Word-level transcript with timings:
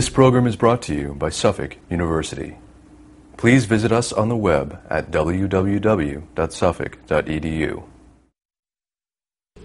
This 0.00 0.08
program 0.08 0.46
is 0.46 0.56
brought 0.56 0.80
to 0.84 0.94
you 0.94 1.12
by 1.12 1.28
Suffolk 1.28 1.76
University. 1.90 2.56
Please 3.36 3.66
visit 3.66 3.92
us 3.92 4.14
on 4.14 4.30
the 4.30 4.34
web 4.34 4.80
at 4.88 5.10
www.suffolk.edu. 5.10 7.82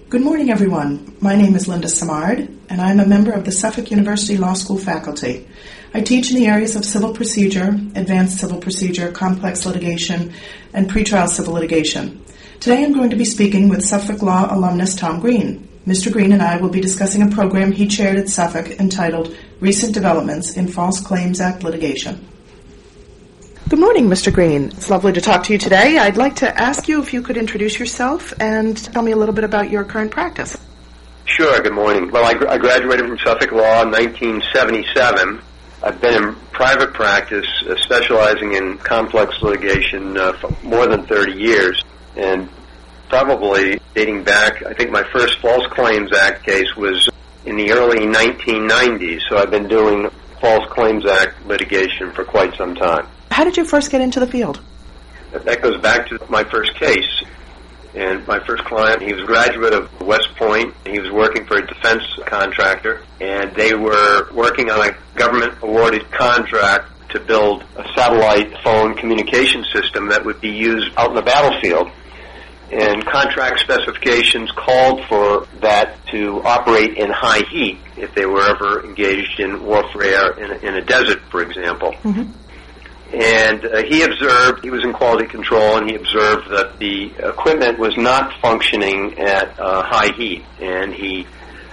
Good 0.09 0.21
morning, 0.21 0.51
everyone. 0.51 1.15
My 1.21 1.37
name 1.37 1.55
is 1.55 1.69
Linda 1.69 1.87
Simard, 1.87 2.49
and 2.69 2.81
I'm 2.81 2.99
a 2.99 3.05
member 3.05 3.31
of 3.31 3.45
the 3.45 3.53
Suffolk 3.53 3.89
University 3.89 4.35
Law 4.35 4.55
School 4.55 4.77
faculty. 4.77 5.47
I 5.93 6.01
teach 6.01 6.31
in 6.31 6.35
the 6.35 6.47
areas 6.47 6.75
of 6.75 6.83
civil 6.83 7.13
procedure, 7.13 7.69
advanced 7.95 8.37
civil 8.37 8.59
procedure, 8.59 9.13
complex 9.13 9.65
litigation, 9.65 10.33
and 10.73 10.91
pretrial 10.91 11.29
civil 11.29 11.53
litigation. 11.53 12.21
Today 12.59 12.83
I'm 12.83 12.91
going 12.91 13.11
to 13.11 13.15
be 13.15 13.23
speaking 13.23 13.69
with 13.69 13.85
Suffolk 13.85 14.21
Law 14.21 14.53
alumnus 14.53 14.97
Tom 14.97 15.21
Greene. 15.21 15.65
Mr. 15.87 16.11
Greene 16.11 16.31
and 16.31 16.41
I 16.41 16.57
will 16.57 16.69
be 16.69 16.81
discussing 16.81 17.21
a 17.21 17.29
program 17.29 17.71
he 17.71 17.87
chaired 17.87 18.17
at 18.17 18.27
Suffolk 18.27 18.79
entitled 18.79 19.35
Recent 19.59 19.93
Developments 19.93 20.57
in 20.57 20.67
False 20.67 20.99
Claims 20.99 21.39
Act 21.39 21.63
Litigation. 21.63 22.27
Good 23.69 23.79
morning, 23.79 24.07
Mr. 24.07 24.33
Greene. 24.33 24.65
It's 24.69 24.89
lovely 24.89 25.13
to 25.13 25.21
talk 25.21 25.43
to 25.43 25.53
you 25.53 25.59
today. 25.59 25.99
I'd 25.99 26.17
like 26.17 26.37
to 26.37 26.59
ask 26.59 26.87
you 26.87 27.03
if 27.03 27.13
you 27.13 27.21
could 27.21 27.37
introduce 27.37 27.77
yourself 27.79 28.33
and 28.39 28.75
tell 28.75 29.03
me 29.03 29.11
a 29.11 29.15
little 29.15 29.35
bit 29.35 29.43
about 29.43 29.69
your 29.69 29.83
current 29.83 30.09
practice. 30.09 30.57
Sure, 31.25 31.59
good 31.61 31.73
morning. 31.73 32.09
Well, 32.09 32.25
I, 32.25 32.33
gr- 32.33 32.47
I 32.47 32.57
graduated 32.57 33.05
from 33.07 33.19
Suffolk 33.19 33.51
Law 33.51 33.83
in 33.83 33.91
1977. 33.91 35.39
I've 35.83 36.01
been 36.01 36.23
in 36.23 36.35
private 36.51 36.93
practice, 36.93 37.47
uh, 37.69 37.75
specializing 37.77 38.53
in 38.53 38.79
complex 38.79 39.39
litigation 39.41 40.17
uh, 40.17 40.33
for 40.33 40.55
more 40.63 40.87
than 40.87 41.05
30 41.05 41.33
years, 41.33 41.83
and 42.15 42.49
probably 43.15 43.79
dating 43.93 44.25
back, 44.25 44.61
I 44.65 44.73
think 44.73 44.91
my 44.91 45.03
first 45.13 45.39
False 45.39 45.65
Claims 45.67 46.11
Act 46.13 46.45
case 46.45 46.75
was 46.75 47.07
in 47.45 47.55
the 47.55 47.71
early 47.71 48.05
1990s, 48.05 49.21
so 49.29 49.37
I've 49.37 49.49
been 49.49 49.69
doing 49.69 50.09
False 50.41 50.67
Claims 50.69 51.05
Act 51.05 51.45
litigation 51.45 52.11
for 52.11 52.25
quite 52.25 52.53
some 52.57 52.75
time. 52.75 53.07
How 53.31 53.45
did 53.45 53.55
you 53.55 53.63
first 53.63 53.89
get 53.89 54.01
into 54.01 54.19
the 54.19 54.27
field? 54.27 54.59
That 55.31 55.61
goes 55.61 55.79
back 55.81 56.07
to 56.07 56.19
my 56.29 56.43
first 56.43 56.75
case. 56.75 57.23
And 57.93 58.27
my 58.27 58.45
first 58.45 58.65
client, 58.65 59.01
he 59.01 59.13
was 59.13 59.23
a 59.23 59.25
graduate 59.25 59.73
of 59.73 60.01
West 60.01 60.35
Point. 60.35 60.73
He 60.85 60.99
was 60.99 61.09
working 61.09 61.45
for 61.45 61.55
a 61.55 61.65
defense 61.65 62.03
contractor, 62.25 63.01
and 63.21 63.55
they 63.55 63.73
were 63.75 64.29
working 64.33 64.69
on 64.69 64.89
a 64.89 64.97
government 65.17 65.53
awarded 65.61 66.11
contract 66.11 66.91
to 67.11 67.21
build 67.21 67.63
a 67.77 67.85
satellite 67.95 68.53
phone 68.61 68.93
communication 68.95 69.63
system 69.73 70.09
that 70.09 70.25
would 70.25 70.41
be 70.41 70.49
used 70.49 70.91
out 70.97 71.11
in 71.11 71.15
the 71.15 71.21
battlefield. 71.21 71.89
And 72.71 73.05
contract 73.05 73.59
specifications 73.59 74.51
called 74.51 75.05
for 75.05 75.47
that 75.61 75.97
to 76.07 76.41
operate 76.43 76.97
in 76.97 77.09
high 77.11 77.43
heat 77.51 77.79
if 77.95 78.13
they 78.15 78.25
were 78.25 78.41
ever 78.41 78.83
engaged 78.83 79.39
in 79.39 79.63
warfare 79.63 80.31
in 80.39 80.51
a, 80.51 80.55
in 80.55 80.75
a 80.75 80.81
desert, 80.81 81.21
for 81.29 81.41
example. 81.43 81.93
Mm-hmm. 82.03 82.31
And 83.13 83.65
uh, 83.65 83.83
he 83.83 84.01
observed, 84.01 84.63
he 84.63 84.71
was 84.71 84.83
in 84.83 84.91
quality 84.93 85.27
control, 85.27 85.77
and 85.77 85.89
he 85.89 85.95
observed 85.95 86.49
that 86.49 86.79
the 86.79 87.13
equipment 87.19 87.77
was 87.77 87.95
not 87.97 88.33
functioning 88.41 89.19
at 89.19 89.57
uh, 89.59 89.83
high 89.83 90.11
heat. 90.13 90.43
And 90.59 90.91
he 90.91 91.27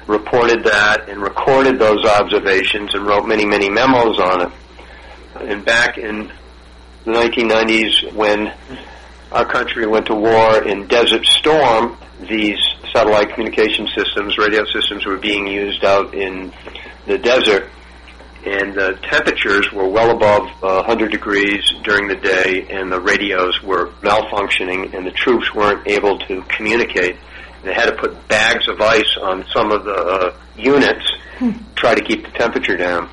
reported 0.07 0.65
that 0.65 1.09
and 1.09 1.23
recorded 1.23 1.79
those 1.79 2.05
observations 2.05 2.95
and 2.95 3.07
wrote 3.07 3.27
many, 3.27 3.47
many 3.47 3.71
memos 3.71 4.19
on 4.19 4.43
it. 4.43 4.53
And 5.37 5.65
back 5.65 5.97
in 5.97 6.31
the 7.05 7.13
1990s, 7.13 8.13
when 8.13 8.53
our 9.33 9.45
country 9.45 9.87
went 9.87 10.07
to 10.07 10.15
war 10.15 10.63
in 10.63 10.87
Desert 10.87 11.25
Storm, 11.25 11.97
these 12.29 12.59
satellite 12.93 13.31
communication 13.31 13.89
systems, 13.97 14.39
radio 14.39 14.65
systems, 14.67 15.07
were 15.07 15.17
being 15.17 15.47
used 15.47 15.85
out 15.85 16.15
in 16.15 16.53
the 17.07 17.19
desert 17.19 17.71
and 18.45 18.75
the 18.75 18.99
temperatures 19.09 19.71
were 19.73 19.89
well 19.89 20.11
above 20.11 20.49
uh, 20.63 20.83
100 20.83 21.13
degrees 21.13 21.63
during 21.85 22.09
the 22.09 22.17
day, 22.17 22.67
and 22.71 22.91
the 22.91 23.01
radios 23.01 23.63
were 23.63 23.89
malfunctioning, 24.03 24.93
and 24.95 25.07
the 25.07 25.13
troops 25.13 25.55
weren't 25.55 25.87
able 25.87 26.19
to 26.19 26.43
communicate. 26.49 27.17
They 27.63 27.73
had 27.73 27.87
to 27.87 27.97
put 27.97 28.27
bags 28.27 28.67
of 28.69 28.81
ice 28.81 29.17
on 29.21 29.45
some 29.55 29.71
of 29.71 29.85
the 29.85 29.95
uh, 29.95 30.37
units 30.57 31.07
to 31.39 31.55
try 31.77 31.95
to 31.95 32.03
keep 32.03 32.25
the 32.25 32.31
temperature 32.33 32.77
down. 32.77 33.09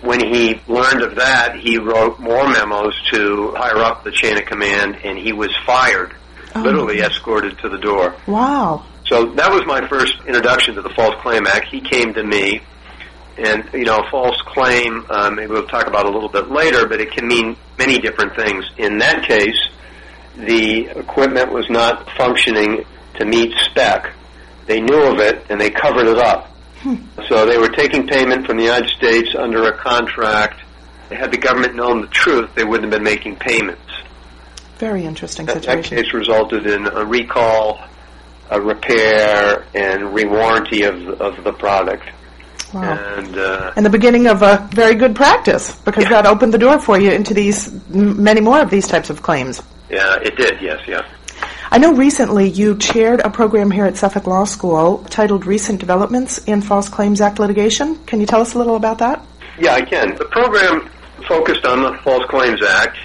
When 0.00 0.20
he 0.20 0.60
learned 0.68 1.02
of 1.02 1.16
that, 1.16 1.56
he 1.56 1.78
wrote 1.78 2.18
more 2.20 2.48
memos 2.48 2.94
to 3.12 3.52
higher 3.56 3.78
up 3.82 4.04
the 4.04 4.12
chain 4.12 4.36
of 4.38 4.44
command, 4.44 4.96
and 5.04 5.18
he 5.18 5.32
was 5.32 5.50
fired, 5.66 6.14
Oh. 6.54 6.60
literally 6.62 7.00
escorted 7.00 7.58
to 7.58 7.68
the 7.68 7.78
door. 7.78 8.14
Wow. 8.26 8.84
So 9.06 9.26
that 9.32 9.50
was 9.50 9.62
my 9.66 9.86
first 9.88 10.14
introduction 10.26 10.74
to 10.76 10.82
the 10.82 10.90
False 10.90 11.14
Claim 11.22 11.46
Act. 11.46 11.68
He 11.68 11.80
came 11.80 12.14
to 12.14 12.22
me, 12.22 12.60
and 13.36 13.68
you 13.72 13.84
know, 13.84 13.96
a 13.98 14.10
false 14.10 14.40
claim. 14.42 15.04
Uh, 15.08 15.30
maybe 15.30 15.50
we'll 15.52 15.66
talk 15.66 15.86
about 15.86 16.06
it 16.06 16.10
a 16.10 16.14
little 16.14 16.28
bit 16.28 16.50
later, 16.50 16.86
but 16.86 17.00
it 17.00 17.10
can 17.12 17.26
mean 17.26 17.56
many 17.78 17.98
different 17.98 18.34
things. 18.36 18.64
In 18.76 18.98
that 18.98 19.24
case, 19.26 19.58
the 20.36 20.86
equipment 20.96 21.52
was 21.52 21.68
not 21.70 22.08
functioning 22.16 22.84
to 23.14 23.24
meet 23.24 23.52
spec. 23.64 24.12
They 24.66 24.80
knew 24.80 25.02
of 25.02 25.18
it 25.20 25.46
and 25.48 25.60
they 25.60 25.70
covered 25.70 26.06
it 26.06 26.18
up. 26.18 26.52
So 27.28 27.44
they 27.46 27.58
were 27.58 27.68
taking 27.68 28.06
payment 28.06 28.46
from 28.46 28.56
the 28.56 28.64
United 28.64 28.90
States 28.90 29.34
under 29.36 29.64
a 29.68 29.76
contract. 29.76 30.60
Had 31.10 31.32
the 31.32 31.38
government 31.38 31.74
known 31.74 32.02
the 32.02 32.06
truth, 32.08 32.54
they 32.54 32.64
wouldn't 32.64 32.92
have 32.92 32.98
been 32.98 33.02
making 33.04 33.36
payments. 33.36 33.80
Very 34.78 35.04
interesting 35.04 35.46
That, 35.46 35.54
that 35.56 35.64
situation. 35.64 35.96
case 35.96 36.12
resulted 36.14 36.66
in 36.66 36.86
a 36.86 37.04
recall, 37.04 37.80
a 38.50 38.60
repair, 38.60 39.64
and 39.74 40.02
rewarranty 40.14 40.86
of 40.88 41.20
of 41.20 41.42
the 41.44 41.52
product. 41.52 42.04
Wow. 42.72 42.82
And 42.82 43.36
uh, 43.38 43.72
And 43.76 43.84
the 43.86 43.90
beginning 43.90 44.26
of 44.26 44.42
a 44.42 44.68
very 44.72 44.94
good 44.94 45.16
practice 45.16 45.74
because 45.84 46.04
Yeah. 46.04 46.10
that 46.10 46.26
opened 46.26 46.52
the 46.54 46.58
door 46.58 46.78
for 46.78 47.00
you 47.00 47.10
into 47.10 47.32
these 47.34 47.68
m- 47.92 48.22
many 48.22 48.40
more 48.42 48.60
of 48.60 48.68
these 48.70 48.86
types 48.86 49.08
of 49.10 49.22
claims. 49.22 49.62
yeah, 49.90 50.16
it 50.22 50.36
did. 50.36 50.60
Yes, 50.60 50.80
yeah. 50.86 51.00
I 51.70 51.76
know 51.76 51.92
recently 51.92 52.48
you 52.48 52.78
chaired 52.78 53.20
a 53.20 53.28
program 53.28 53.70
here 53.70 53.84
at 53.84 53.98
Suffolk 53.98 54.26
Law 54.26 54.44
School 54.44 55.04
titled 55.10 55.44
Recent 55.44 55.78
Developments 55.78 56.38
in 56.44 56.62
False 56.62 56.88
Claims 56.88 57.20
Act 57.20 57.38
Litigation. 57.38 57.96
Can 58.06 58.20
you 58.20 58.26
tell 58.26 58.40
us 58.40 58.54
a 58.54 58.58
little 58.58 58.74
about 58.74 58.98
that? 58.98 59.22
Yeah, 59.58 59.74
I 59.74 59.82
can. 59.82 60.16
The 60.16 60.24
program 60.24 60.88
focused 61.28 61.66
on 61.66 61.82
the 61.82 61.98
False 62.02 62.24
Claims 62.30 62.64
Act. 62.66 62.96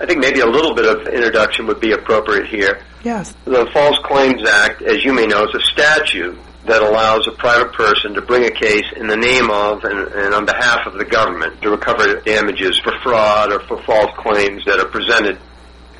I 0.00 0.06
think 0.06 0.20
maybe 0.20 0.40
a 0.40 0.46
little 0.46 0.74
bit 0.74 0.86
of 0.86 1.06
introduction 1.08 1.66
would 1.66 1.78
be 1.78 1.92
appropriate 1.92 2.46
here. 2.46 2.82
Yes. 3.04 3.34
The 3.44 3.68
False 3.74 3.98
Claims 4.04 4.48
Act, 4.48 4.80
as 4.80 5.04
you 5.04 5.12
may 5.12 5.26
know, 5.26 5.44
is 5.44 5.54
a 5.54 5.60
statute 5.60 6.38
that 6.64 6.82
allows 6.82 7.26
a 7.28 7.32
private 7.32 7.74
person 7.74 8.14
to 8.14 8.22
bring 8.22 8.44
a 8.44 8.50
case 8.50 8.86
in 8.96 9.08
the 9.08 9.16
name 9.16 9.50
of 9.50 9.84
and, 9.84 10.08
and 10.14 10.34
on 10.34 10.46
behalf 10.46 10.86
of 10.86 10.94
the 10.94 11.04
government 11.04 11.60
to 11.60 11.68
recover 11.68 12.18
damages 12.22 12.78
for 12.78 12.92
fraud 13.02 13.52
or 13.52 13.60
for 13.60 13.80
false 13.82 14.10
claims 14.16 14.64
that 14.64 14.80
are 14.80 14.88
presented 14.88 15.38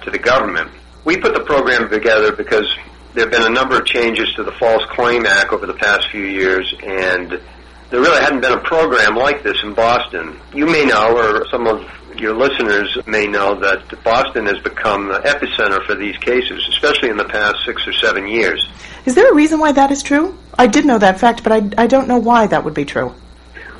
to 0.02 0.10
the 0.10 0.18
government. 0.18 0.70
We 1.06 1.16
put 1.16 1.34
the 1.34 1.44
program 1.44 1.88
together 1.88 2.34
because 2.34 2.66
there 3.14 3.26
have 3.26 3.30
been 3.30 3.46
a 3.46 3.54
number 3.54 3.78
of 3.78 3.86
changes 3.86 4.28
to 4.34 4.42
the 4.42 4.50
False 4.50 4.84
Claim 4.90 5.24
Act 5.24 5.52
over 5.52 5.64
the 5.64 5.74
past 5.74 6.10
few 6.10 6.24
years, 6.24 6.74
and 6.82 7.40
there 7.90 8.00
really 8.00 8.20
hadn't 8.20 8.40
been 8.40 8.58
a 8.58 8.60
program 8.62 9.14
like 9.14 9.44
this 9.44 9.56
in 9.62 9.72
Boston. 9.72 10.36
You 10.52 10.66
may 10.66 10.84
know, 10.84 11.16
or 11.16 11.46
some 11.48 11.68
of 11.68 11.88
your 12.18 12.34
listeners 12.34 12.98
may 13.06 13.28
know, 13.28 13.54
that 13.60 14.02
Boston 14.02 14.46
has 14.46 14.58
become 14.64 15.06
the 15.06 15.20
epicenter 15.20 15.86
for 15.86 15.94
these 15.94 16.16
cases, 16.16 16.66
especially 16.70 17.10
in 17.10 17.16
the 17.16 17.26
past 17.26 17.58
six 17.64 17.86
or 17.86 17.92
seven 17.92 18.26
years. 18.26 18.68
Is 19.04 19.14
there 19.14 19.30
a 19.30 19.34
reason 19.34 19.60
why 19.60 19.70
that 19.70 19.92
is 19.92 20.02
true? 20.02 20.36
I 20.58 20.66
did 20.66 20.84
know 20.84 20.98
that 20.98 21.20
fact, 21.20 21.44
but 21.44 21.52
I, 21.52 21.84
I 21.84 21.86
don't 21.86 22.08
know 22.08 22.18
why 22.18 22.48
that 22.48 22.64
would 22.64 22.74
be 22.74 22.84
true. 22.84 23.14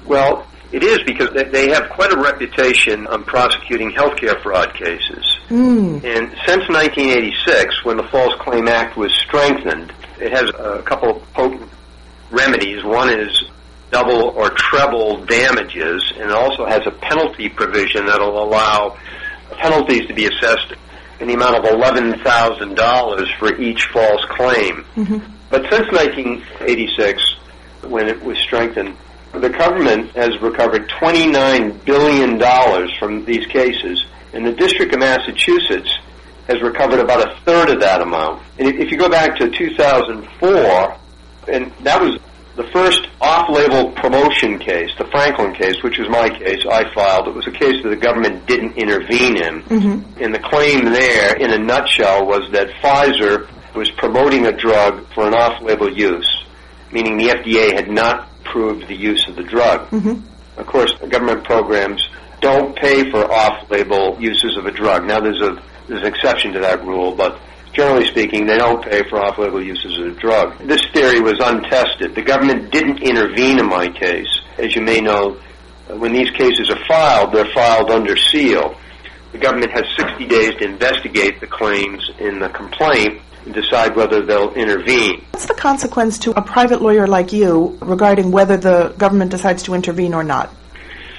Well, 0.07 0.47
it 0.73 0.83
is 0.83 0.99
because 1.07 1.31
they- 1.31 1.71
have 1.71 1.89
quite 1.91 2.13
a 2.13 2.17
reputation 2.17 3.07
on 3.07 3.25
prosecuting 3.25 3.93
healthcare 3.93 4.41
fraud 4.43 4.75
cases. 4.75 5.37
Hmm. 5.49 5.99
And 6.05 6.35
since 6.47 6.69
1986, 6.69 7.85
when 7.85 7.97
the 7.97 8.05
False 8.05 8.35
Claim 8.41 8.69
Act 8.69 8.97
was 8.97 9.13
strengthened, 9.15 9.93
it 10.21 10.33
has 10.33 10.49
a 10.59 10.83
couple 10.83 11.17
of 11.17 11.33
potent 11.35 11.71
remedies. 12.31 12.83
One 12.85 13.09
is 13.11 13.45
double 13.91 14.31
or 14.37 14.51
treble 14.51 15.25
damages, 15.27 16.13
and 16.19 16.31
it 16.31 16.37
also 16.37 16.67
has 16.67 16.83
a 16.87 16.91
penalty 16.91 17.49
provision 17.49 18.07
that 18.07 18.21
will 18.21 18.43
allow 18.43 18.97
penalties 19.59 20.07
to 20.07 20.15
be 20.15 20.27
assessed 20.27 20.75
in 21.21 21.29
the 21.29 21.35
amount 21.35 21.57
of 21.57 21.65
$11,000 21.65 23.39
for 23.39 23.55
each 23.61 23.85
false 23.93 24.25
claim. 24.31 24.85
But 25.51 25.63
since 25.71 25.91
1986, 25.93 27.23
when 27.83 28.09
it 28.09 28.23
was 28.23 28.37
strengthened, 28.39 28.97
the 29.41 29.51
government 29.51 30.11
has 30.13 30.41
recovered 30.41 30.89
$29 30.89 31.85
billion 31.85 32.39
from 32.99 33.25
these 33.25 33.47
cases, 33.47 34.05
and 34.33 34.47
the 34.47 34.53
District 34.53 34.93
of 34.93 35.01
Massachusetts 35.01 35.99
has 36.49 36.63
recovered 36.63 37.01
about 37.01 37.27
a 37.27 37.35
third 37.41 37.71
of 37.71 37.81
that 37.81 38.01
amount. 38.01 38.43
And 38.59 38.69
if 38.69 38.91
you 38.91 38.99
go 38.99 39.09
back 39.09 39.37
to 39.39 39.51
2004, 39.51 40.97
and 41.49 41.73
that 41.83 42.01
was 42.01 42.19
the 42.57 42.65
first 42.73 43.09
off-label 43.21 43.93
promotion 43.93 44.59
case, 44.59 44.91
the 44.97 45.05
Franklin 45.07 45.53
case, 45.55 45.83
which 45.83 45.99
was 45.99 46.09
my 46.09 46.29
case, 46.29 46.65
I 46.71 46.93
filed. 46.95 47.29
It 47.29 47.35
was 47.35 47.47
a 47.47 47.51
case 47.51 47.83
that 47.83 47.91
the 47.91 47.97
government 47.97 48.47
didn't 48.47 48.77
intervene 48.79 49.37
in. 49.37 49.63
Mm-hmm. 49.63 50.23
And 50.23 50.35
the 50.35 50.39
claim 50.39 50.87
there, 50.87 51.37
in 51.37 51.51
a 51.51 51.59
nutshell, 51.59 52.27
was 52.27 52.51
that 52.53 52.69
Pfizer 52.83 53.49
was 53.75 53.91
promoting 53.91 54.47
a 54.47 54.53
drug 54.53 55.07
for 55.13 55.27
an 55.27 55.35
off-label 55.35 55.93
use, 55.93 56.45
meaning 56.93 57.19
the 57.19 57.29
FDA 57.29 57.75
had 57.75 57.91
not 57.91 58.31
approved 58.57 58.89
the 58.89 58.97
use 58.97 59.27
of 59.29 59.37
the 59.37 59.43
drug. 59.43 59.89
Mm-hmm. 59.91 60.59
Of 60.59 60.67
course, 60.67 60.93
government 61.11 61.45
programs 61.45 62.09
don't 62.41 62.75
pay 62.77 63.11
for 63.11 63.31
off-label 63.31 64.17
uses 64.21 64.57
of 64.57 64.65
a 64.67 64.71
drug. 64.71 65.07
Now, 65.07 65.21
there's 65.21 65.43
a 65.43 65.63
there's 65.89 66.01
an 66.01 66.07
exception 66.07 66.53
to 66.55 66.61
that 66.61 66.85
rule, 66.85 67.15
but 67.15 67.39
generally 67.73 68.07
speaking, 68.07 68.47
they 68.47 68.57
don't 68.57 68.83
pay 68.83 69.09
for 69.09 69.19
off-label 69.19 69.63
uses 69.63 69.99
of 69.99 70.07
a 70.07 70.11
drug. 70.19 70.59
This 70.67 70.81
theory 70.93 71.21
was 71.21 71.35
untested. 71.39 72.15
The 72.15 72.23
government 72.23 72.73
didn't 72.73 73.03
intervene 73.03 73.61
in 73.61 73.69
my 73.69 73.89
case. 73.89 74.41
As 74.59 74.75
you 74.75 74.83
may 74.83 75.01
know, 75.01 75.39
when 75.89 76.13
these 76.13 76.31
cases 76.31 76.71
are 76.71 76.85
filed, 76.89 77.33
they're 77.33 77.53
filed 77.55 77.91
under 77.91 78.17
seal. 78.17 78.75
The 79.33 79.39
government 79.39 79.71
has 79.73 79.85
60 79.97 80.27
days 80.27 80.55
to 80.57 80.65
investigate 80.65 81.41
the 81.41 81.47
claims 81.47 82.11
in 82.19 82.41
the 82.41 82.49
complaint 82.49 83.21
decide 83.53 83.97
whether 83.97 84.25
they'll 84.25 84.53
intervene. 84.55 85.25
What's 85.31 85.47
the 85.47 85.55
consequence 85.55 86.19
to 86.21 86.39
a 86.39 86.43
private 86.43 86.83
lawyer 86.83 87.07
like 87.07 87.33
you 87.33 87.79
regarding 87.81 88.31
whether 88.31 88.57
the 88.57 88.95
government 88.99 89.31
decides 89.31 89.63
to 89.65 89.75
intervene 89.75 90.15
or 90.15 90.25
not? 90.25 90.53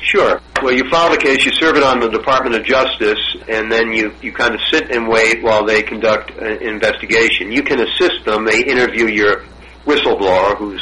Sure. 0.01 0.41
Well, 0.61 0.73
you 0.73 0.89
file 0.89 1.11
the 1.11 1.17
case, 1.17 1.45
you 1.45 1.51
serve 1.51 1.75
it 1.75 1.83
on 1.83 1.99
the 1.99 2.09
Department 2.09 2.55
of 2.55 2.65
Justice, 2.65 3.19
and 3.47 3.71
then 3.71 3.91
you, 3.91 4.13
you 4.21 4.31
kind 4.31 4.55
of 4.55 4.61
sit 4.71 4.89
and 4.89 5.07
wait 5.07 5.43
while 5.43 5.65
they 5.65 5.83
conduct 5.83 6.31
an 6.31 6.61
investigation. 6.61 7.51
You 7.51 7.61
can 7.61 7.81
assist 7.81 8.25
them. 8.25 8.45
They 8.45 8.63
interview 8.63 9.07
your 9.07 9.43
whistleblower, 9.85 10.57
who's 10.57 10.81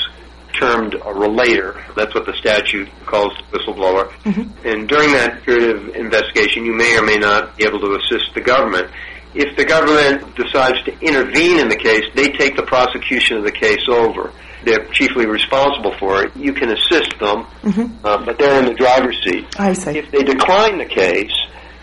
termed 0.54 0.96
a 1.04 1.14
relator. 1.14 1.84
That's 1.96 2.14
what 2.16 2.26
the 2.26 2.34
statute 2.38 2.88
calls 3.06 3.34
whistleblower. 3.52 4.10
Mm-hmm. 4.24 4.68
And 4.68 4.88
during 4.88 5.12
that 5.12 5.44
period 5.44 5.76
of 5.76 5.96
investigation, 5.96 6.66
you 6.66 6.74
may 6.74 6.98
or 6.98 7.04
may 7.04 7.18
not 7.18 7.58
be 7.58 7.66
able 7.66 7.80
to 7.80 7.96
assist 7.96 8.34
the 8.34 8.42
government. 8.42 8.90
If 9.36 9.58
the 9.58 9.66
government 9.66 10.36
decides 10.36 10.82
to 10.86 11.00
intervene 11.02 11.60
in 11.60 11.68
the 11.68 11.76
case, 11.76 12.06
they 12.16 12.30
take 12.30 12.56
the 12.56 12.64
prosecution 12.64 13.38
of 13.38 13.44
the 13.44 13.52
case 13.52 13.88
over 13.88 14.32
they're 14.66 14.86
chiefly 14.86 15.28
responsible 15.28 15.94
for 15.98 16.24
it. 16.24 16.36
You 16.36 16.52
can 16.52 16.72
assist 16.72 17.12
them, 17.20 17.46
mm-hmm. 17.62 18.06
uh, 18.06 18.26
but 18.26 18.38
they're 18.38 18.60
in 18.60 18.66
the 18.66 18.74
driver's 18.74 19.24
seat. 19.24 19.46
I 19.58 19.74
see. 19.74 19.98
If 19.98 20.12
they 20.12 20.24
decline 20.24 20.80
the 20.80 20.86
case, 20.86 21.32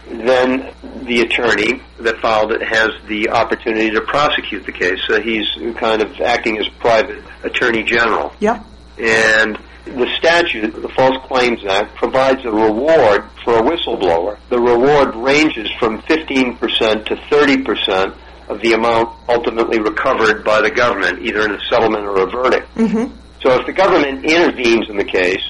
then 0.09 0.75
the 1.05 1.21
attorney 1.21 1.81
that 2.01 2.19
filed 2.21 2.53
it 2.53 2.63
has 2.63 2.91
the 3.07 3.31
opportunity 3.31 3.91
to 3.91 4.01
prosecute 4.03 4.67
the 4.67 4.73
case. 4.73 4.99
So 5.07 5.23
he's 5.23 5.47
kind 5.77 6.03
of 6.03 6.21
acting 6.21 6.59
as 6.59 6.69
private 6.81 7.25
attorney 7.45 7.85
general. 7.85 8.35
Yep. 8.41 8.67
And 8.99 9.59
the 9.84 10.08
statute, 10.17 10.70
the 10.81 10.88
False 10.88 11.17
Claims 11.26 11.64
Act, 11.64 11.94
provides 11.96 12.44
a 12.44 12.50
reward 12.50 13.25
for 13.44 13.58
a 13.58 13.62
whistleblower. 13.62 14.38
The 14.49 14.61
reward 14.61 15.14
ranges 15.17 15.70
from 15.79 16.00
15% 16.02 16.58
to 17.06 17.17
30% 17.17 18.17
of 18.49 18.61
the 18.61 18.73
amount 18.73 19.17
ultimately 19.29 19.81
recovered 19.81 20.44
by 20.44 20.61
the 20.61 20.70
government, 20.70 21.23
either 21.23 21.44
in 21.44 21.52
a 21.52 21.61
settlement 21.69 22.05
or 22.05 22.23
a 22.23 22.31
verdict. 22.31 22.75
Mm-hmm. 22.75 23.14
So 23.40 23.58
if 23.58 23.67
the 23.67 23.73
government 23.73 24.25
intervenes 24.25 24.88
in 24.88 24.96
the 24.96 25.05
case, 25.05 25.43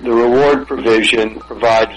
the 0.00 0.12
reward 0.12 0.66
provision 0.66 1.38
provides 1.38 1.94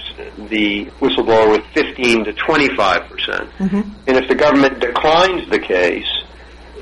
the 0.49 0.85
whistleblower 0.99 1.51
with 1.51 1.65
15 1.73 2.25
to 2.25 2.33
25 2.33 3.09
percent. 3.09 3.49
Mm-hmm. 3.57 3.89
And 4.07 4.17
if 4.17 4.27
the 4.27 4.35
government 4.35 4.79
declines 4.79 5.49
the 5.49 5.59
case 5.59 6.07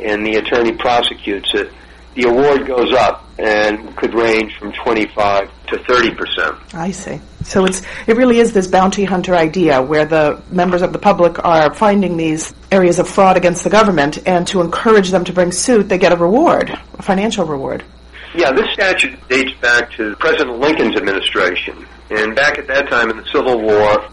and 0.01 0.25
the 0.25 0.35
attorney 0.35 0.73
prosecutes 0.73 1.50
it, 1.53 1.71
the 2.15 2.27
award 2.27 2.68
goes 2.68 2.94
up 2.94 3.27
and 3.39 3.95
could 3.98 4.13
range 4.13 4.56
from 4.57 4.71
25 4.74 5.50
to 5.68 5.83
30 5.83 6.15
percent. 6.15 6.56
I 6.74 6.92
see. 6.92 7.19
So 7.44 7.65
it's 7.65 7.81
it 8.07 8.15
really 8.15 8.39
is 8.39 8.54
this 8.54 8.68
bounty 8.68 9.04
hunter 9.04 9.36
idea 9.36 9.81
where 9.81 10.06
the 10.06 10.42
members 10.50 10.81
of 10.81 10.94
the 10.94 11.00
public 11.00 11.44
are 11.44 11.74
finding 11.74 12.15
these 12.18 12.54
areas 12.71 13.00
of 13.00 13.07
fraud 13.07 13.38
against 13.38 13.63
the 13.63 13.69
government, 13.69 14.19
and 14.27 14.48
to 14.48 14.62
encourage 14.62 15.10
them 15.10 15.24
to 15.25 15.33
bring 15.33 15.51
suit, 15.51 15.89
they 15.89 15.98
get 15.98 16.13
a 16.13 16.15
reward, 16.15 16.69
a 16.94 17.01
financial 17.01 17.45
reward. 17.45 17.83
Yeah, 18.36 18.51
this 18.51 18.71
statute 18.74 19.27
dates 19.30 19.54
back 19.60 19.92
to 19.92 20.15
President 20.15 20.60
Lincoln's 20.60 20.95
administration, 20.95 21.86
and 22.10 22.36
back 22.36 22.57
at 22.57 22.68
that 22.68 22.89
time 22.89 23.10
in 23.10 23.18
the 23.18 23.25
Civil 23.25 23.62
War, 23.62 24.07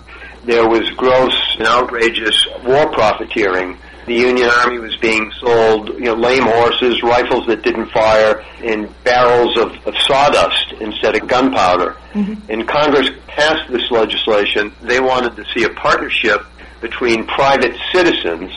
there 0.44 0.68
was 0.68 0.88
gross 0.90 1.34
and 1.58 1.66
outrageous 1.66 2.46
war 2.64 2.90
profiteering 2.92 3.78
the 4.06 4.14
Union 4.14 4.48
Army 4.48 4.78
was 4.78 4.96
being 4.96 5.30
sold, 5.40 5.88
you 5.90 6.06
know, 6.06 6.14
lame 6.14 6.44
horses, 6.44 7.02
rifles 7.02 7.46
that 7.46 7.62
didn't 7.62 7.90
fire, 7.90 8.44
and 8.62 8.88
barrels 9.04 9.56
of, 9.58 9.72
of 9.86 9.94
sawdust 9.98 10.72
instead 10.80 11.16
of 11.16 11.28
gunpowder. 11.28 11.96
Mm-hmm. 12.12 12.50
And 12.50 12.68
Congress 12.68 13.10
passed 13.26 13.70
this 13.70 13.90
legislation. 13.90 14.72
They 14.82 15.00
wanted 15.00 15.36
to 15.36 15.44
see 15.54 15.64
a 15.64 15.70
partnership 15.70 16.44
between 16.80 17.26
private 17.26 17.76
citizens 17.92 18.52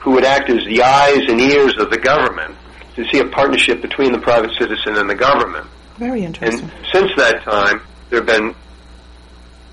who 0.00 0.12
would 0.12 0.24
act 0.24 0.48
as 0.50 0.64
the 0.66 0.82
eyes 0.82 1.28
and 1.28 1.40
ears 1.40 1.76
of 1.78 1.90
the 1.90 1.98
government 1.98 2.54
to 2.94 3.04
see 3.12 3.18
a 3.18 3.26
partnership 3.26 3.82
between 3.82 4.12
the 4.12 4.18
private 4.18 4.50
citizen 4.58 4.96
and 4.96 5.08
the 5.10 5.14
government. 5.14 5.66
Very 5.98 6.24
interesting. 6.24 6.70
And 6.70 6.86
since 6.92 7.10
that 7.16 7.42
time, 7.42 7.82
there 8.10 8.20
have 8.20 8.26
been 8.26 8.54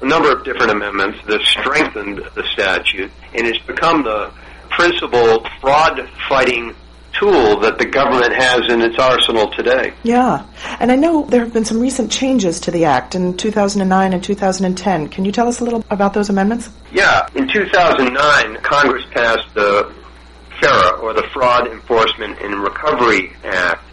a 0.02 0.06
number 0.06 0.32
of 0.32 0.44
different 0.44 0.72
amendments 0.72 1.20
that 1.28 1.42
strengthened 1.44 2.22
the 2.36 2.44
statute, 2.52 3.12
and 3.34 3.48
it's 3.48 3.64
become 3.66 4.04
the 4.04 4.32
principal 4.76 5.46
fraud 5.62 6.10
fighting 6.30 6.76
tool 7.20 7.60
that 7.60 7.78
the 7.78 7.86
government 7.86 8.34
has 8.34 8.62
in 8.70 8.82
its 8.82 8.98
arsenal 8.98 9.50
today. 9.52 9.94
Yeah. 10.04 10.46
And 10.80 10.92
I 10.92 10.96
know 10.96 11.24
there 11.24 11.42
have 11.42 11.54
been 11.54 11.66
some 11.66 11.80
recent 11.80 12.12
changes 12.12 12.60
to 12.62 12.72
the 12.72 12.86
Act 12.86 13.16
in 13.16 13.38
2009 13.38 14.14
and 14.14 14.24
2010. 14.24 15.10
Can 15.10 15.26
you 15.26 15.32
tell 15.32 15.48
us 15.48 15.60
a 15.60 15.64
little 15.64 15.86
about 15.90 16.14
those 16.14 16.30
amendments? 16.30 16.70
Yeah. 16.92 17.28
In 17.36 17.48
2009, 17.48 18.62
Congress 18.64 19.06
passed 19.12 19.54
the 19.54 19.94
FERA, 20.60 21.00
or 21.02 21.14
the 21.14 21.28
Fraud 21.34 21.68
Enforcement 21.68 22.40
and 22.42 22.62
Recovery 22.62 23.34
Act. 23.44 23.84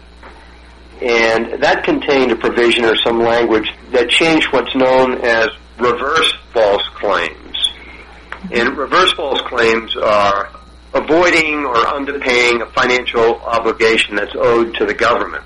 And 1.01 1.61
that 1.63 1.83
contained 1.83 2.31
a 2.31 2.35
provision 2.35 2.85
or 2.85 2.95
some 2.97 3.19
language 3.19 3.67
that 3.91 4.09
changed 4.09 4.47
what's 4.51 4.75
known 4.75 5.19
as 5.21 5.49
reverse 5.79 6.33
false 6.53 6.87
claims. 6.95 7.71
And 8.51 8.77
reverse 8.77 9.11
false 9.13 9.41
claims 9.41 9.95
are 9.97 10.49
avoiding 10.93 11.65
or 11.65 11.75
underpaying 11.75 12.61
a 12.61 12.65
financial 12.71 13.35
obligation 13.41 14.15
that's 14.15 14.35
owed 14.35 14.75
to 14.75 14.85
the 14.85 14.93
government. 14.93 15.43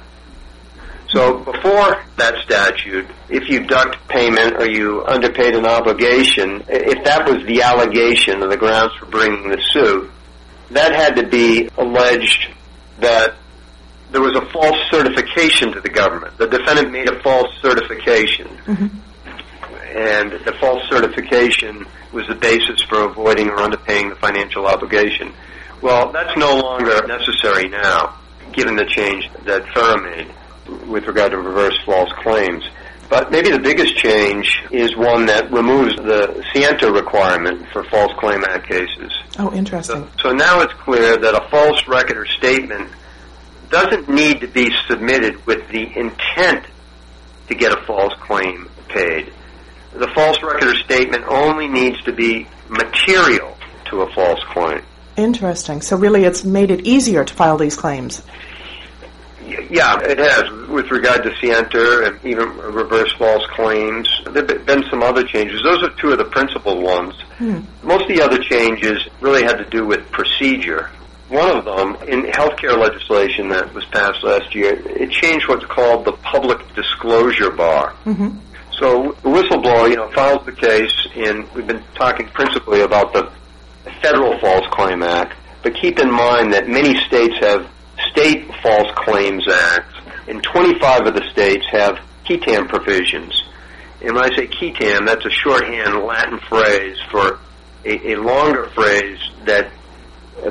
So 1.09 1.37
before 1.37 2.03
that 2.17 2.35
statute, 2.43 3.07
if 3.29 3.47
you 3.47 3.65
ducked 3.65 4.07
payment 4.07 4.55
or 4.57 4.67
you 4.67 5.05
underpaid 5.05 5.55
an 5.55 5.65
obligation, 5.65 6.63
if 6.67 7.03
that 7.05 7.27
was 7.27 7.45
the 7.45 7.61
allegation 7.61 8.43
or 8.43 8.49
the 8.49 8.57
grounds 8.57 8.93
for 8.99 9.05
bringing 9.05 9.49
the 9.49 9.61
suit, 9.71 10.11
that 10.71 10.93
had 10.93 11.15
to 11.17 11.27
be 11.27 11.69
alleged 11.77 12.51
that 12.99 13.35
there 14.11 14.21
was 14.21 14.35
a 14.35 14.45
false 14.51 14.77
certification 14.89 15.71
to 15.73 15.81
the 15.81 15.89
government. 15.89 16.37
The 16.37 16.47
defendant 16.47 16.91
made 16.91 17.07
a 17.07 17.21
false 17.21 17.49
certification. 17.61 18.47
Mm-hmm 18.65 19.04
and 19.95 20.33
the 20.43 20.53
false 20.59 20.83
certification 20.89 21.85
was 22.11 22.27
the 22.27 22.35
basis 22.35 22.81
for 22.81 23.05
avoiding 23.05 23.49
or 23.49 23.57
underpaying 23.57 24.09
the 24.09 24.15
financial 24.17 24.67
obligation. 24.67 25.31
Well, 25.81 26.11
that's 26.11 26.37
no 26.37 26.57
longer 26.59 27.07
necessary 27.07 27.69
now, 27.69 28.17
given 28.51 28.75
the 28.75 28.85
change 28.85 29.29
that 29.45 29.63
FERA 29.73 30.03
made 30.03 30.87
with 30.87 31.05
regard 31.07 31.31
to 31.31 31.37
reverse 31.37 31.77
false 31.85 32.11
claims. 32.21 32.63
But 33.07 33.31
maybe 33.31 33.51
the 33.51 33.59
biggest 33.59 33.95
change 33.95 34.63
is 34.71 34.97
one 34.97 35.27
that 35.27 35.49
removes 35.51 35.95
the 35.95 36.43
scienter 36.53 36.91
requirement 36.91 37.67
for 37.71 37.83
false 37.85 38.11
claim 38.19 38.43
act 38.43 38.67
cases. 38.67 39.13
Oh, 39.39 39.53
interesting. 39.53 40.09
So, 40.17 40.29
so 40.29 40.31
now 40.31 40.61
it's 40.61 40.73
clear 40.73 41.15
that 41.15 41.35
a 41.35 41.47
false 41.49 41.87
record 41.87 42.17
or 42.17 42.25
statement 42.25 42.89
doesn't 43.69 44.09
need 44.09 44.41
to 44.41 44.47
be 44.47 44.71
submitted 44.89 45.45
with 45.45 45.67
the 45.69 45.83
intent 45.97 46.65
to 47.47 47.55
get 47.55 47.71
a 47.71 47.85
false 47.85 48.13
claim 48.21 48.67
paid 48.89 49.31
the 49.95 50.07
false 50.13 50.41
record 50.43 50.63
or 50.63 50.75
statement 50.75 51.25
only 51.27 51.67
needs 51.67 52.01
to 52.03 52.11
be 52.11 52.47
material 52.69 53.57
to 53.85 54.01
a 54.01 54.13
false 54.13 54.43
claim. 54.45 54.81
Interesting. 55.17 55.81
So 55.81 55.95
really 55.97 56.23
it's 56.23 56.43
made 56.43 56.71
it 56.71 56.85
easier 56.85 57.23
to 57.23 57.33
file 57.33 57.57
these 57.57 57.75
claims. 57.75 58.21
Yeah, 59.69 59.99
it 60.01 60.17
has 60.17 60.67
with 60.67 60.89
regard 60.91 61.23
to 61.23 61.31
Scienter 61.39 62.03
and 62.03 62.25
even 62.25 62.57
reverse 62.57 63.13
false 63.13 63.45
claims. 63.47 64.09
There 64.25 64.45
have 64.45 64.65
been 64.65 64.83
some 64.89 65.03
other 65.03 65.23
changes. 65.23 65.61
Those 65.63 65.83
are 65.83 65.91
two 66.01 66.11
of 66.11 66.17
the 66.17 66.25
principal 66.25 66.81
ones. 66.81 67.13
Hmm. 67.37 67.59
Most 67.83 68.09
of 68.09 68.15
the 68.15 68.21
other 68.23 68.39
changes 68.39 69.07
really 69.21 69.43
had 69.43 69.57
to 69.57 69.65
do 69.65 69.85
with 69.85 70.09
procedure. 70.11 70.89
One 71.29 71.57
of 71.57 71.65
them, 71.65 71.95
in 72.07 72.23
healthcare 72.31 72.77
legislation 72.77 73.49
that 73.49 73.73
was 73.73 73.85
passed 73.85 74.23
last 74.23 74.53
year, 74.53 74.73
it 74.73 75.11
changed 75.11 75.47
what's 75.47 75.65
called 75.65 76.05
the 76.05 76.13
public 76.13 76.59
disclosure 76.75 77.51
bar. 77.51 77.93
Mm-hmm. 78.05 78.37
So 78.79 79.15
the 79.23 79.29
whistleblower, 79.29 79.89
you 79.89 79.95
know, 79.95 80.09
files 80.11 80.45
the 80.45 80.51
case, 80.51 80.93
and 81.15 81.49
we've 81.53 81.67
been 81.67 81.83
talking 81.95 82.27
principally 82.27 82.81
about 82.81 83.13
the 83.13 83.31
Federal 84.01 84.37
False 84.39 84.65
Claim 84.71 85.01
Act, 85.01 85.37
but 85.63 85.73
keep 85.75 85.99
in 85.99 86.11
mind 86.11 86.53
that 86.53 86.67
many 86.67 86.99
states 87.05 87.35
have 87.39 87.69
state 88.11 88.45
false 88.61 88.91
claims 88.95 89.47
acts, 89.47 89.95
and 90.27 90.43
25 90.43 91.07
of 91.07 91.13
the 91.13 91.27
states 91.31 91.65
have 91.71 91.99
qui 92.25 92.37
tam 92.37 92.67
provisions. 92.67 93.43
And 94.01 94.15
when 94.15 94.25
I 94.25 94.35
say 94.35 94.47
qui 94.47 94.73
tam, 94.73 95.05
that's 95.05 95.25
a 95.25 95.29
shorthand 95.29 96.03
Latin 96.03 96.39
phrase 96.39 96.97
for 97.09 97.39
a, 97.85 98.13
a 98.13 98.15
longer 98.17 98.69
phrase 98.69 99.19
that 99.45 99.71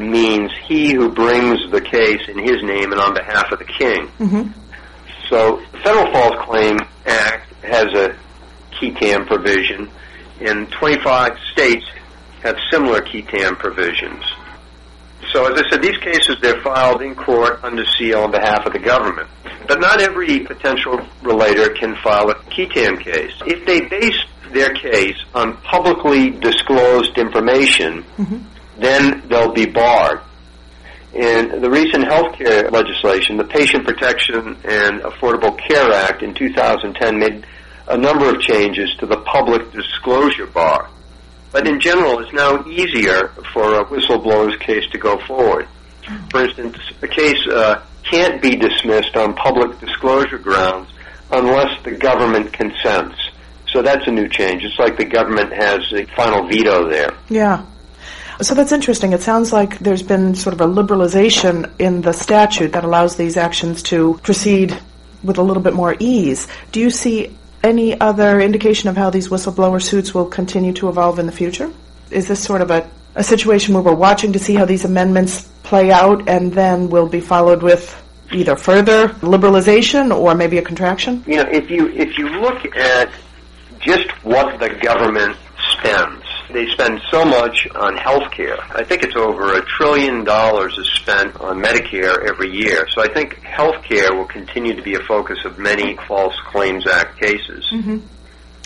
means 0.01 0.51
he 0.67 0.95
who 0.95 1.11
brings 1.11 1.59
the 1.71 1.81
case 1.81 2.29
in 2.29 2.39
his 2.39 2.63
name 2.63 2.93
and 2.93 3.01
on 3.01 3.15
behalf 3.15 3.53
of 3.53 3.59
the 3.59 3.65
king. 3.65 4.09
Mm-hmm. 4.19 4.51
So 5.29 5.63
the 5.73 5.79
Federal 5.79 6.13
False 6.13 6.37
Claim 6.47 6.79
Act 7.07 7.44
has 7.65 7.87
a 7.95 8.17
qui 8.79 8.93
tam 8.93 9.27
provision, 9.27 9.91
and 10.41 10.71
25 10.71 11.39
states 11.53 11.85
have 12.43 12.57
similar 12.71 13.01
qui 13.01 13.23
tam 13.23 13.57
provisions. 13.57 14.25
So 15.33 15.53
as 15.53 15.61
I 15.61 15.69
said, 15.71 15.83
these 15.83 15.99
cases, 15.99 16.37
they're 16.41 16.63
filed 16.63 17.03
in 17.03 17.15
court 17.15 17.61
under 17.65 17.85
seal 17.99 18.21
on 18.21 18.31
behalf 18.31 18.67
of 18.67 18.73
the 18.73 18.79
government. 18.79 19.29
But 19.67 19.81
not 19.81 20.01
every 20.01 20.41
potential 20.41 21.01
relator 21.23 21.71
can 21.71 21.97
file 22.03 22.31
a 22.31 22.35
qui 22.35 22.67
tam 22.67 22.99
case. 22.99 23.33
If 23.47 23.67
they 23.67 23.81
base 23.81 24.23
their 24.53 24.73
case 24.75 25.17
on 25.35 25.57
publicly 25.59 26.31
disclosed 26.31 27.19
information, 27.19 28.05
mm-hmm. 28.17 28.39
then 28.79 29.27
they'll 29.29 29.53
be 29.53 29.67
barred. 29.67 30.21
The 31.61 31.71
recent 31.71 32.05
healthcare 32.05 32.71
legislation, 32.71 33.37
the 33.37 33.45
Patient 33.45 33.85
Protection 33.85 34.57
and 34.65 35.01
Affordable 35.03 35.57
Care 35.69 35.93
Act 35.93 36.23
in 36.23 36.35
2010 36.35 37.19
made 37.19 37.47
a 37.87 37.97
number 37.97 38.29
of 38.29 38.41
changes 38.41 38.95
to 38.99 39.07
the 39.07 39.19
public 39.19 39.71
disclosure 39.73 40.47
bar. 40.47 40.89
But 41.53 41.69
in 41.69 41.81
general, 41.81 42.19
it's 42.19 42.33
now 42.33 42.67
easier 42.67 43.29
for 43.53 43.81
a 43.81 43.85
whistleblower's 43.85 44.57
case 44.57 44.85
to 44.91 44.99
go 44.99 45.19
forward. 45.27 45.69
For 46.31 46.43
instance, 46.45 46.77
a 47.01 47.09
case 47.09 47.47
uh, 47.47 47.85
can't 48.11 48.43
be 48.43 48.57
dismissed 48.57 49.17
on 49.17 49.35
public 49.35 49.79
disclosure 49.79 50.39
grounds 50.39 50.91
unless 51.31 51.83
the 51.85 51.93
government 51.93 52.53
consents. 52.53 53.17
So 53.69 53.83
that's 53.83 54.07
a 54.07 54.11
new 54.11 54.29
change. 54.29 54.65
It's 54.65 54.79
like 54.79 54.97
the 54.97 55.05
government 55.05 55.53
has 55.53 55.81
a 55.93 56.05
final 56.17 56.49
veto 56.49 56.89
there. 56.89 57.17
Yeah. 57.29 57.65
So 58.41 58.55
that's 58.55 58.73
interesting. 58.73 59.13
It 59.13 59.23
sounds 59.23 59.53
like 59.53 59.79
there's 59.79 60.03
been 60.03 60.35
sort 60.35 60.55
of 60.55 60.61
a 60.61 60.67
liberalization 60.67 61.71
in 61.79 62.03
the 62.03 62.13
statute 62.13 62.73
that 62.73 62.85
allows 62.85 63.17
these 63.17 63.37
actions 63.37 63.83
to 63.85 64.19
proceed 64.23 64.77
with 65.23 65.39
a 65.39 65.43
little 65.43 65.63
bit 65.63 65.75
more 65.75 65.97
ease. 66.01 66.49
Do 66.73 66.81
you 66.81 66.91
see 66.91 67.37
any 67.63 67.99
other 68.01 68.41
indication 68.41 68.89
of 68.89 68.97
how 68.97 69.11
these 69.11 69.29
whistleblower 69.29 69.83
suits 69.83 70.15
will 70.15 70.27
continue 70.27 70.73
to 70.75 70.89
evolve 70.89 71.19
in 71.19 71.27
the 71.27 71.33
future? 71.33 71.73
Is 72.11 72.29
this 72.29 72.43
sort 72.43 72.61
of 72.61 72.71
a, 72.71 72.89
a 73.15 73.25
situation 73.25 73.73
where 73.73 73.83
we're 73.83 73.95
watching 73.95 74.33
to 74.33 74.39
see 74.39 74.55
how 74.55 74.65
these 74.65 74.85
amendments 74.85 75.49
play 75.63 75.91
out 75.91 76.29
and 76.29 76.53
then 76.53 76.91
will 76.91 77.09
be 77.09 77.21
followed 77.21 77.63
with 77.63 78.01
either 78.33 78.57
further 78.57 79.09
liberalization 79.21 80.15
or 80.15 80.35
maybe 80.35 80.59
a 80.59 80.63
contraction? 80.63 81.25
You 81.27 81.37
know, 81.37 81.51
if 81.51 81.71
you 81.71 81.89
if 81.91 82.19
you 82.19 82.29
look 82.29 82.77
at 82.77 83.11
just 83.81 84.11
what 84.25 84.59
the 84.59 84.71
government 84.71 85.37
spends 85.73 86.24
they 86.53 86.67
spend 86.69 87.01
so 87.11 87.25
much 87.25 87.67
on 87.75 87.97
health 87.97 88.31
care. 88.31 88.59
I 88.71 88.85
think 88.85 89.03
it's 89.03 89.17
over 89.17 89.57
a 89.57 89.65
trillion 89.65 90.25
dollars 90.25 90.77
is 90.79 90.89
spent 90.93 91.41
on 91.41 91.63
Medicare 91.63 92.29
every 92.29 92.51
year. 92.51 92.87
So 92.91 93.03
I 93.03 93.09
think 93.13 93.41
health 93.43 93.83
care 93.83 94.15
will 94.15 94.27
continue 94.27 94.75
to 94.75 94.83
be 94.83 94.95
a 94.95 95.01
focus 95.01 95.39
of 95.45 95.59
many 95.59 95.97
False 96.07 96.39
Claims 96.47 96.87
Act 96.87 97.21
cases. 97.21 97.71
Mm-hmm. 97.73 97.99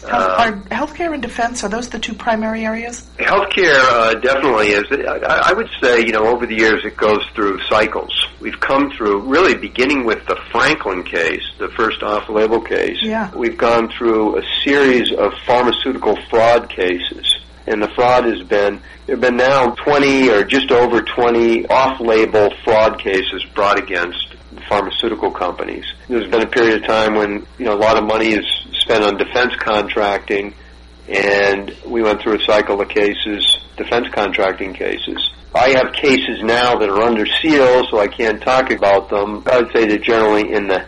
Health, 0.07 0.13
are 0.13 0.53
healthcare 0.71 1.13
and 1.13 1.21
defense 1.21 1.65
are 1.65 1.69
those 1.69 1.89
the 1.89 1.99
two 1.99 2.15
primary 2.15 2.65
areas? 2.65 3.03
Healthcare 3.19 3.81
uh, 3.91 4.15
definitely 4.15 4.69
is. 4.69 4.85
I, 4.93 5.51
I 5.51 5.53
would 5.53 5.69
say, 5.83 6.01
you 6.01 6.13
know, 6.13 6.25
over 6.27 6.47
the 6.47 6.55
years 6.55 6.85
it 6.85 6.97
goes 6.97 7.19
through 7.35 7.61
cycles. 7.69 8.13
We've 8.41 8.59
come 8.61 8.93
through 8.97 9.23
really 9.23 9.57
beginning 9.57 10.05
with 10.05 10.25
the 10.27 10.37
Franklin 10.53 11.03
case, 11.03 11.43
the 11.59 11.69
first 11.71 12.05
off-label 12.05 12.61
case. 12.61 12.99
Yeah. 13.03 13.35
We've 13.35 13.57
gone 13.57 13.91
through 13.91 14.39
a 14.39 14.43
series 14.63 15.13
of 15.13 15.33
pharmaceutical 15.45 16.17
fraud 16.31 16.71
cases 16.71 17.38
and 17.69 17.83
the 17.83 17.89
fraud 17.95 18.25
has 18.25 18.43
been 18.43 18.81
there 19.07 19.17
have 19.17 19.21
been 19.21 19.37
now 19.37 19.71
20 19.71 20.31
or 20.31 20.45
just 20.45 20.71
over 20.71 21.01
20 21.03 21.67
off-label 21.67 22.51
fraud 22.65 22.99
cases 22.99 23.45
brought 23.55 23.79
against 23.79 24.35
pharmaceutical 24.69 25.31
companies. 25.31 25.85
There's 26.09 26.31
been 26.31 26.43
a 26.43 26.47
period 26.47 26.83
of 26.83 26.87
time 26.89 27.15
when 27.15 27.47
you 27.59 27.65
know 27.65 27.75
a 27.75 27.81
lot 27.81 27.97
of 27.97 28.05
money 28.05 28.33
is 28.33 28.45
spent 28.73 29.05
on 29.05 29.17
defense 29.17 29.55
contracting, 29.59 30.55
and 31.09 31.75
we 31.87 32.03
went 32.03 32.23
through 32.23 32.37
a 32.37 32.45
cycle 32.45 32.81
of 32.81 32.89
cases, 32.89 33.59
defense 33.77 34.09
contracting 34.13 34.75
cases. 34.75 35.31
I 35.55 35.71
have 35.71 35.93
cases 35.95 36.43
now 36.43 36.77
that 36.77 36.89
are 36.89 37.03
under 37.03 37.27
seal, 37.27 37.87
so 37.91 37.99
I 37.99 38.09
can't 38.09 38.43
talk 38.43 38.71
about 38.71 39.09
them. 39.09 39.43
I'd 39.47 39.73
say 39.73 39.87
they're 39.87 39.99
generally 39.99 40.53
in 40.53 40.69
the 40.69 40.87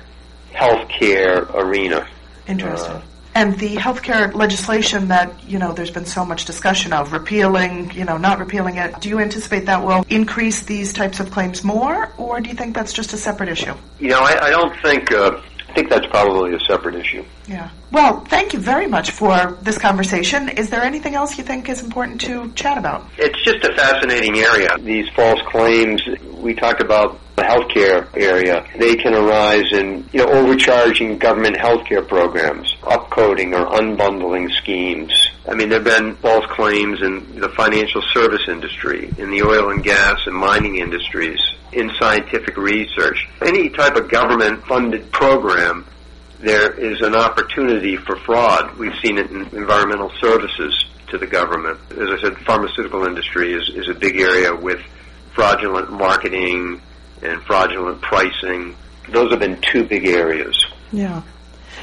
healthcare 0.53 1.53
arena. 1.55 2.07
Interesting. 2.47 2.93
Uh, 2.93 3.03
and 3.41 3.59
the 3.59 3.75
healthcare 3.77 4.33
legislation 4.35 5.09
that 5.09 5.33
you 5.49 5.59
know 5.59 5.73
there's 5.73 5.91
been 5.91 6.05
so 6.05 6.25
much 6.25 6.45
discussion 6.45 6.93
of 6.93 7.13
repealing, 7.13 7.91
you 7.93 8.05
know, 8.05 8.19
not 8.19 8.39
repealing 8.39 8.77
it. 8.77 9.01
Do 9.01 9.09
you 9.09 9.19
anticipate 9.19 9.65
that 9.67 9.85
will 9.85 10.05
increase 10.11 10.63
these 10.63 10.93
types 10.93 11.21
of 11.21 11.31
claims 11.31 11.65
more, 11.65 12.13
or 12.19 12.41
do 12.41 12.51
you 12.51 12.55
think 12.55 12.75
that's 12.75 12.93
just 12.93 13.15
a 13.15 13.17
separate 13.17 13.49
issue? 13.49 13.75
You 13.99 14.11
know, 14.11 14.21
I, 14.21 14.49
I 14.49 14.51
don't 14.51 14.77
think. 14.83 15.11
Uh, 15.11 15.41
I 15.69 15.73
think 15.73 15.89
that's 15.89 16.07
probably 16.07 16.53
a 16.53 16.59
separate 16.69 16.97
issue. 16.97 17.25
Yeah. 17.47 17.71
Well, 17.93 18.25
thank 18.25 18.53
you 18.53 18.59
very 18.59 18.89
much 18.89 19.13
for 19.13 19.57
this 19.63 19.79
conversation. 19.79 20.49
Is 20.49 20.69
there 20.69 20.83
anything 20.83 21.15
else 21.15 21.39
you 21.39 21.45
think 21.45 21.69
is 21.69 21.81
important 21.81 22.21
to 22.23 22.51
chat 22.55 22.77
about? 22.77 23.07
It's 23.17 23.41
just 23.45 23.63
a 23.63 23.73
fascinating 23.77 24.37
area. 24.39 24.69
These 24.81 25.09
false 25.15 25.41
claims, 25.47 26.03
we 26.39 26.55
talked 26.55 26.83
about 26.83 27.21
the 27.41 27.47
healthcare 27.47 28.07
area, 28.15 28.67
they 28.79 28.95
can 28.95 29.15
arise 29.15 29.73
in 29.73 30.09
you 30.13 30.25
know 30.25 30.31
overcharging 30.31 31.19
government 31.19 31.57
healthcare 31.57 32.07
programs, 32.07 32.75
upcoding 32.83 33.59
or 33.59 33.67
unbundling 33.79 34.51
schemes. 34.53 35.13
I 35.49 35.55
mean, 35.55 35.71
there 35.71 35.83
have 35.83 35.85
been 35.85 36.17
false 36.17 36.45
claims 36.51 37.01
in 37.03 37.41
the 37.41 37.49
financial 37.51 38.03
service 38.13 38.43
industry, 38.49 39.11
in 39.19 39.31
the 39.31 39.43
oil 39.43 39.71
and 39.71 39.83
gas 39.83 40.21
and 40.27 40.37
mining 40.37 40.77
industries, 40.77 41.41
in 41.73 41.91
scientific 41.99 42.57
research. 42.57 43.27
Any 43.41 43.71
type 43.71 43.97
of 43.97 44.11
government-funded 44.11 45.11
program, 45.13 45.87
there 46.41 46.73
is 46.73 47.01
an 47.01 47.15
opportunity 47.15 47.97
for 47.97 48.17
fraud. 48.17 48.77
We've 48.79 48.97
seen 49.03 49.19
it 49.19 49.31
in 49.31 49.43
environmental 49.57 50.13
services 50.21 50.85
to 51.09 51.19
the 51.19 51.27
government. 51.27 51.81
As 51.93 52.09
I 52.11 52.21
said, 52.23 52.39
pharmaceutical 52.39 53.05
industry 53.05 53.53
is, 53.53 53.69
is 53.71 53.89
a 53.89 53.95
big 53.95 54.21
area 54.21 54.55
with 54.55 54.81
fraudulent 55.35 55.91
marketing, 55.91 56.81
and 57.23 57.43
fraudulent 57.43 58.01
pricing. 58.01 58.77
Those 59.09 59.31
have 59.31 59.41
been 59.41 59.61
two 59.61 59.85
big 59.85 60.07
areas. 60.07 60.67
Yeah. 60.93 61.23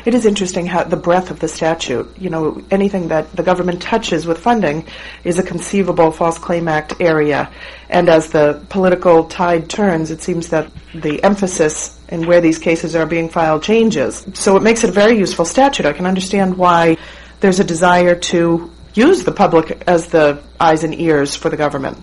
It 0.05 0.13
is 0.13 0.25
interesting 0.25 0.65
how 0.65 0.83
the 0.83 0.95
breadth 0.95 1.31
of 1.31 1.39
the 1.39 1.47
statute, 1.47 2.17
you 2.17 2.29
know, 2.29 2.61
anything 2.71 3.09
that 3.09 3.35
the 3.35 3.43
government 3.43 3.81
touches 3.81 4.25
with 4.25 4.39
funding 4.39 4.85
is 5.23 5.39
a 5.39 5.43
conceivable 5.43 6.11
False 6.11 6.37
Claim 6.37 6.67
Act 6.67 6.93
area. 7.01 7.51
And 7.89 8.07
as 8.07 8.29
the 8.29 8.63
political 8.69 9.25
tide 9.25 9.69
turns, 9.69 10.11
it 10.11 10.21
seems 10.21 10.49
that 10.49 10.71
the 10.93 11.21
emphasis 11.23 11.99
in 12.09 12.25
where 12.27 12.41
these 12.41 12.57
cases 12.57 12.95
are 12.95 13.05
being 13.05 13.27
filed 13.27 13.63
changes. 13.63 14.25
So 14.33 14.55
it 14.55 14.63
makes 14.63 14.83
it 14.83 14.91
a 14.91 14.93
very 14.93 15.17
useful 15.17 15.45
statute. 15.45 15.85
I 15.85 15.93
can 15.93 16.05
understand 16.05 16.57
why 16.57 16.97
there's 17.39 17.59
a 17.59 17.65
desire 17.65 18.15
to 18.15 18.71
use 18.93 19.23
the 19.23 19.31
public 19.31 19.83
as 19.87 20.07
the 20.07 20.41
eyes 20.59 20.83
and 20.83 20.99
ears 20.99 21.35
for 21.35 21.49
the 21.49 21.57
government. 21.57 21.97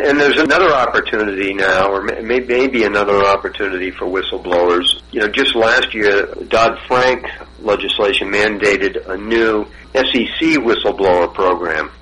And 0.00 0.18
there's 0.18 0.38
another 0.38 0.72
opportunity 0.72 1.54
now, 1.54 1.88
or 1.92 2.02
maybe 2.02 2.82
another 2.82 3.24
opportunity 3.24 3.92
for 3.92 4.06
whistleblowers. 4.06 5.00
You 5.12 5.20
know, 5.20 5.28
just 5.28 5.54
last 5.54 5.94
year, 5.94 6.26
Dodd-Frank 6.48 7.26
legislation 7.60 8.28
mandated 8.32 9.08
a 9.08 9.16
new 9.16 9.64
SEC 9.94 10.58
whistleblower 10.58 11.32
program. 11.32 11.92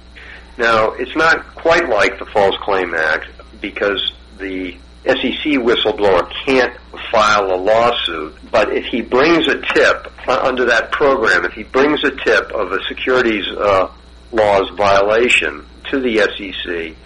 Now, 0.56 0.92
it's 0.92 1.14
not 1.16 1.54
quite 1.54 1.88
like 1.90 2.18
the 2.18 2.24
False 2.26 2.56
Claim 2.62 2.94
Act 2.94 3.26
because 3.60 4.12
the 4.38 4.72
SEC 5.04 5.58
whistleblower 5.60 6.30
can't 6.46 6.74
file 7.10 7.54
a 7.54 7.56
lawsuit, 7.56 8.34
but 8.50 8.72
if 8.72 8.86
he 8.86 9.02
brings 9.02 9.46
a 9.48 9.60
tip 9.74 10.28
under 10.28 10.64
that 10.64 10.92
program, 10.92 11.44
if 11.44 11.52
he 11.52 11.64
brings 11.64 12.02
a 12.04 12.10
tip 12.24 12.50
of 12.52 12.72
a 12.72 12.82
securities 12.84 13.46
uh, 13.48 13.90
laws 14.30 14.70
violation 14.76 15.66
to 15.90 16.00
the 16.00 16.18
SEC, 16.18 16.96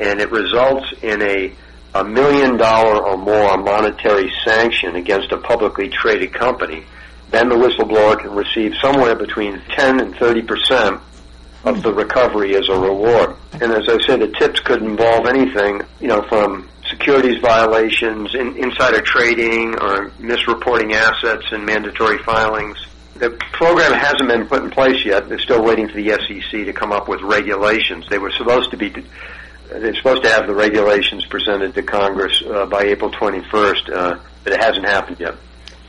and 0.00 0.20
it 0.20 0.30
results 0.30 0.92
in 1.02 1.22
a 1.22 1.52
a 1.94 2.04
million 2.04 2.56
dollar 2.56 3.02
or 3.02 3.16
more 3.16 3.58
monetary 3.58 4.32
sanction 4.44 4.94
against 4.94 5.32
a 5.32 5.36
publicly 5.36 5.88
traded 5.88 6.32
company, 6.32 6.84
then 7.30 7.48
the 7.48 7.56
whistleblower 7.56 8.18
can 8.20 8.30
receive 8.30 8.72
somewhere 8.80 9.16
between 9.16 9.60
10 9.70 10.00
and 10.00 10.14
30 10.16 10.42
percent 10.42 11.00
of 11.64 11.82
the 11.82 11.92
recovery 11.92 12.56
as 12.56 12.68
a 12.68 12.78
reward. 12.78 13.36
And 13.52 13.72
as 13.72 13.88
I 13.88 13.98
said, 14.06 14.20
the 14.20 14.32
tips 14.38 14.60
could 14.60 14.82
involve 14.82 15.26
anything, 15.26 15.82
you 16.00 16.08
know, 16.08 16.22
from 16.22 16.68
securities 16.88 17.40
violations, 17.40 18.34
in, 18.34 18.56
insider 18.56 19.00
trading, 19.02 19.74
or 19.74 20.10
misreporting 20.18 20.92
assets 20.94 21.46
and 21.52 21.66
mandatory 21.66 22.18
filings. 22.18 22.78
The 23.14 23.30
program 23.52 23.92
hasn't 23.92 24.28
been 24.28 24.46
put 24.46 24.64
in 24.64 24.70
place 24.70 25.04
yet. 25.04 25.28
They're 25.28 25.38
still 25.38 25.62
waiting 25.62 25.88
for 25.88 25.96
the 25.96 26.08
SEC 26.08 26.64
to 26.64 26.72
come 26.72 26.90
up 26.90 27.06
with 27.06 27.20
regulations. 27.20 28.06
They 28.08 28.18
were 28.18 28.30
supposed 28.30 28.70
to 28.70 28.78
be 28.78 28.94
they're 29.70 29.94
supposed 29.94 30.22
to 30.24 30.30
have 30.30 30.46
the 30.46 30.54
regulations 30.54 31.24
presented 31.26 31.74
to 31.74 31.82
Congress 31.82 32.42
uh, 32.46 32.66
by 32.66 32.82
April 32.82 33.10
21st, 33.10 33.92
uh, 33.92 34.18
but 34.44 34.52
it 34.52 34.62
hasn't 34.62 34.86
happened 34.86 35.18
yet. 35.20 35.34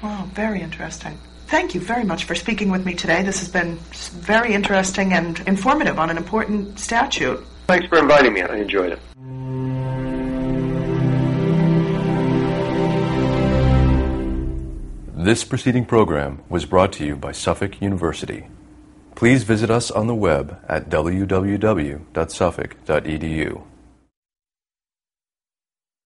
Wow, 0.01 0.27
very 0.33 0.61
interesting. 0.61 1.17
Thank 1.47 1.75
you 1.75 1.81
very 1.81 2.05
much 2.05 2.23
for 2.23 2.33
speaking 2.33 2.71
with 2.71 2.85
me 2.85 2.93
today. 2.93 3.23
This 3.23 3.39
has 3.39 3.49
been 3.49 3.75
very 3.75 4.53
interesting 4.53 5.13
and 5.13 5.39
informative 5.47 5.99
on 5.99 6.09
an 6.09 6.17
important 6.17 6.79
statute. 6.79 7.45
Thanks 7.67 7.87
for 7.87 7.99
inviting 7.99 8.33
me. 8.33 8.41
I 8.41 8.55
enjoyed 8.55 8.93
it. 8.93 8.99
This 15.23 15.43
preceding 15.43 15.85
program 15.85 16.41
was 16.49 16.65
brought 16.65 16.93
to 16.93 17.05
you 17.05 17.15
by 17.15 17.31
Suffolk 17.31 17.79
University. 17.79 18.47
Please 19.13 19.43
visit 19.43 19.69
us 19.69 19.91
on 19.91 20.07
the 20.07 20.15
web 20.15 20.59
at 20.67 20.89
www.suffolk.edu. 20.89 23.61